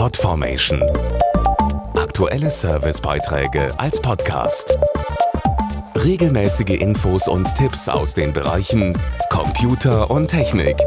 Podformation. 0.00 0.82
Aktuelle 1.94 2.48
Servicebeiträge 2.50 3.68
als 3.78 4.00
Podcast. 4.00 4.78
Regelmäßige 5.94 6.80
Infos 6.80 7.28
und 7.28 7.54
Tipps 7.54 7.86
aus 7.86 8.14
den 8.14 8.32
Bereichen 8.32 8.98
Computer 9.28 10.10
und 10.10 10.28
Technik. 10.28 10.78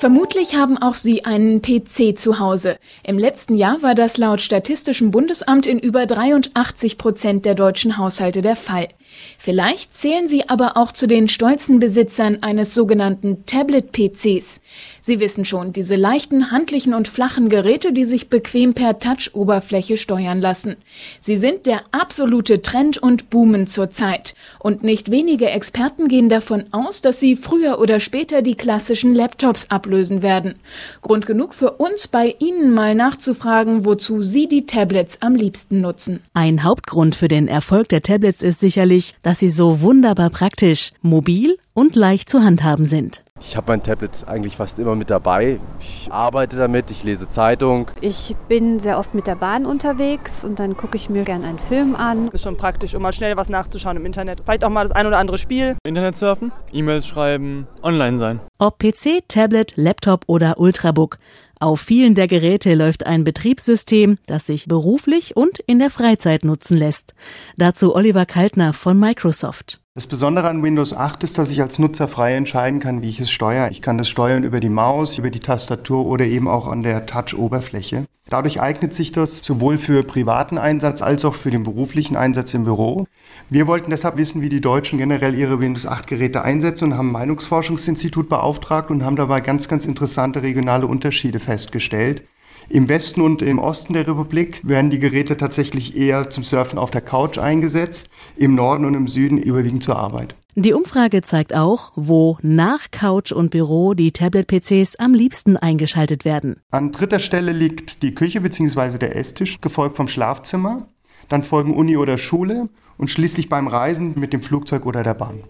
Vermutlich 0.00 0.54
haben 0.54 0.78
auch 0.78 0.94
Sie 0.94 1.26
einen 1.26 1.60
PC 1.60 2.18
zu 2.18 2.38
Hause. 2.38 2.78
Im 3.04 3.18
letzten 3.18 3.54
Jahr 3.54 3.82
war 3.82 3.94
das 3.94 4.16
laut 4.16 4.40
Statistischem 4.40 5.10
Bundesamt 5.10 5.66
in 5.66 5.78
über 5.78 6.06
83 6.06 6.96
Prozent 6.96 7.44
der 7.44 7.54
deutschen 7.54 7.98
Haushalte 7.98 8.40
der 8.40 8.56
Fall. 8.56 8.88
Vielleicht 9.36 9.94
zählen 9.94 10.26
Sie 10.26 10.48
aber 10.48 10.78
auch 10.78 10.90
zu 10.92 11.06
den 11.06 11.28
stolzen 11.28 11.80
Besitzern 11.80 12.38
eines 12.40 12.74
sogenannten 12.74 13.44
Tablet-PCs. 13.44 14.60
Sie 15.00 15.20
wissen 15.20 15.44
schon, 15.44 15.72
diese 15.72 15.96
leichten, 15.96 16.50
handlichen 16.50 16.94
und 16.94 17.08
flachen 17.08 17.48
Geräte, 17.48 17.92
die 17.92 18.04
sich 18.04 18.28
bequem 18.28 18.74
per 18.74 18.98
Touch-Oberfläche 18.98 19.96
steuern 19.96 20.40
lassen. 20.40 20.76
Sie 21.20 21.36
sind 21.36 21.66
der 21.66 21.82
absolute 21.92 22.62
Trend 22.62 22.98
und 22.98 23.30
boomen 23.30 23.66
zurzeit. 23.66 24.34
Und 24.58 24.82
nicht 24.82 25.10
wenige 25.10 25.48
Experten 25.50 26.08
gehen 26.08 26.28
davon 26.28 26.64
aus, 26.72 27.00
dass 27.00 27.20
sie 27.20 27.36
früher 27.36 27.78
oder 27.80 28.00
später 28.00 28.42
die 28.42 28.54
klassischen 28.54 29.14
Laptops 29.14 29.70
ablösen 29.70 30.22
werden. 30.22 30.56
Grund 31.02 31.26
genug 31.26 31.54
für 31.54 31.72
uns, 31.72 32.08
bei 32.08 32.34
Ihnen 32.38 32.72
mal 32.72 32.94
nachzufragen, 32.94 33.84
wozu 33.84 34.22
Sie 34.22 34.48
die 34.48 34.66
Tablets 34.66 35.18
am 35.20 35.34
liebsten 35.34 35.80
nutzen. 35.80 36.20
Ein 36.34 36.64
Hauptgrund 36.64 37.14
für 37.14 37.28
den 37.28 37.48
Erfolg 37.48 37.88
der 37.88 38.02
Tablets 38.02 38.42
ist 38.42 38.60
sicherlich, 38.60 39.14
dass 39.22 39.38
sie 39.38 39.50
so 39.50 39.80
wunderbar 39.80 40.30
praktisch, 40.30 40.92
mobil 41.02 41.56
und 41.74 41.96
leicht 41.96 42.28
zu 42.28 42.42
handhaben 42.42 42.84
sind. 42.86 43.24
Ich 43.42 43.56
habe 43.56 43.68
mein 43.68 43.82
Tablet 43.82 44.28
eigentlich 44.28 44.58
fast 44.58 44.78
immer 44.78 44.94
mit 44.94 45.08
dabei. 45.08 45.58
Ich 45.80 46.08
arbeite 46.12 46.56
damit, 46.56 46.90
ich 46.90 47.04
lese 47.04 47.28
Zeitung. 47.28 47.90
Ich 48.02 48.36
bin 48.48 48.78
sehr 48.78 48.98
oft 48.98 49.14
mit 49.14 49.26
der 49.26 49.34
Bahn 49.34 49.64
unterwegs 49.64 50.44
und 50.44 50.58
dann 50.58 50.76
gucke 50.76 50.96
ich 50.96 51.08
mir 51.08 51.24
gerne 51.24 51.46
einen 51.46 51.58
Film 51.58 51.96
an. 51.96 52.28
Ist 52.28 52.44
schon 52.44 52.58
praktisch, 52.58 52.94
um 52.94 53.00
mal 53.00 53.14
schnell 53.14 53.36
was 53.38 53.48
nachzuschauen 53.48 53.96
im 53.96 54.04
Internet. 54.04 54.42
Vielleicht 54.44 54.62
auch 54.62 54.68
mal 54.68 54.82
das 54.86 54.92
ein 54.92 55.06
oder 55.06 55.18
andere 55.18 55.38
Spiel. 55.38 55.76
Internet 55.84 56.16
surfen, 56.16 56.52
E-Mails 56.70 57.06
schreiben, 57.06 57.66
online 57.82 58.18
sein. 58.18 58.40
Ob 58.58 58.78
PC, 58.78 59.26
Tablet, 59.26 59.72
Laptop 59.76 60.24
oder 60.26 60.60
Ultrabook. 60.60 61.16
Auf 61.58 61.80
vielen 61.80 62.14
der 62.14 62.28
Geräte 62.28 62.74
läuft 62.74 63.06
ein 63.06 63.24
Betriebssystem, 63.24 64.18
das 64.26 64.46
sich 64.46 64.66
beruflich 64.66 65.36
und 65.36 65.58
in 65.60 65.78
der 65.78 65.90
Freizeit 65.90 66.44
nutzen 66.44 66.76
lässt. 66.76 67.14
Dazu 67.56 67.94
Oliver 67.94 68.26
Kaltner 68.26 68.74
von 68.74 68.98
Microsoft. 68.98 69.80
Das 70.00 70.06
Besondere 70.06 70.48
an 70.48 70.62
Windows 70.62 70.94
8 70.94 71.24
ist, 71.24 71.36
dass 71.36 71.50
ich 71.50 71.60
als 71.60 71.78
Nutzer 71.78 72.08
frei 72.08 72.34
entscheiden 72.34 72.80
kann, 72.80 73.02
wie 73.02 73.10
ich 73.10 73.20
es 73.20 73.30
steuere. 73.30 73.70
Ich 73.70 73.82
kann 73.82 73.98
das 73.98 74.08
steuern 74.08 74.44
über 74.44 74.58
die 74.58 74.70
Maus, 74.70 75.18
über 75.18 75.28
die 75.28 75.40
Tastatur 75.40 76.06
oder 76.06 76.24
eben 76.24 76.48
auch 76.48 76.68
an 76.68 76.82
der 76.82 77.04
Touch-Oberfläche. 77.04 78.06
Dadurch 78.30 78.62
eignet 78.62 78.94
sich 78.94 79.12
das 79.12 79.42
sowohl 79.42 79.76
für 79.76 80.02
privaten 80.02 80.56
Einsatz 80.56 81.02
als 81.02 81.26
auch 81.26 81.34
für 81.34 81.50
den 81.50 81.64
beruflichen 81.64 82.16
Einsatz 82.16 82.54
im 82.54 82.64
Büro. 82.64 83.08
Wir 83.50 83.66
wollten 83.66 83.90
deshalb 83.90 84.16
wissen, 84.16 84.40
wie 84.40 84.48
die 84.48 84.62
Deutschen 84.62 84.96
generell 84.96 85.34
ihre 85.34 85.60
Windows 85.60 85.84
8 85.84 86.06
Geräte 86.06 86.40
einsetzen 86.40 86.84
und 86.84 86.96
haben 86.96 87.08
ein 87.08 87.20
Meinungsforschungsinstitut 87.20 88.30
beauftragt 88.30 88.90
und 88.90 89.04
haben 89.04 89.16
dabei 89.16 89.42
ganz, 89.42 89.68
ganz 89.68 89.84
interessante 89.84 90.42
regionale 90.42 90.86
Unterschiede 90.86 91.40
festgestellt. 91.40 92.22
Im 92.72 92.88
Westen 92.88 93.20
und 93.20 93.42
im 93.42 93.58
Osten 93.58 93.94
der 93.94 94.06
Republik 94.06 94.60
werden 94.62 94.90
die 94.90 95.00
Geräte 95.00 95.36
tatsächlich 95.36 95.96
eher 95.96 96.30
zum 96.30 96.44
Surfen 96.44 96.78
auf 96.78 96.92
der 96.92 97.00
Couch 97.00 97.36
eingesetzt, 97.36 98.10
im 98.36 98.54
Norden 98.54 98.84
und 98.84 98.94
im 98.94 99.08
Süden 99.08 99.38
überwiegend 99.38 99.82
zur 99.82 99.96
Arbeit. 99.96 100.36
Die 100.54 100.72
Umfrage 100.72 101.22
zeigt 101.22 101.52
auch, 101.52 101.90
wo 101.96 102.38
nach 102.42 102.92
Couch 102.92 103.32
und 103.32 103.50
Büro 103.50 103.94
die 103.94 104.12
Tablet-PCs 104.12 104.96
am 104.96 105.14
liebsten 105.14 105.56
eingeschaltet 105.56 106.24
werden. 106.24 106.60
An 106.70 106.92
dritter 106.92 107.18
Stelle 107.18 107.50
liegt 107.50 108.04
die 108.04 108.14
Küche 108.14 108.40
bzw. 108.40 108.98
der 108.98 109.16
Esstisch, 109.16 109.60
gefolgt 109.60 109.96
vom 109.96 110.06
Schlafzimmer. 110.06 110.86
Dann 111.28 111.42
folgen 111.42 111.74
Uni 111.74 111.96
oder 111.96 112.18
Schule 112.18 112.68
und 112.98 113.10
schließlich 113.10 113.48
beim 113.48 113.66
Reisen 113.66 114.14
mit 114.16 114.32
dem 114.32 114.42
Flugzeug 114.42 114.86
oder 114.86 115.02
der 115.02 115.14
Bahn. 115.14 115.42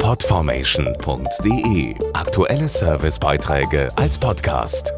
Podformation.de 0.00 1.94
Aktuelle 2.12 2.68
Servicebeiträge 2.68 3.90
als 3.96 4.18
Podcast. 4.18 4.92